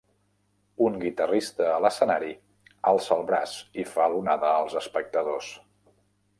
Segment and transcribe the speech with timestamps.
[0.85, 2.33] Un guitarrista a l'escenari
[2.93, 5.55] alça el braç i fa l'onada als espectadors.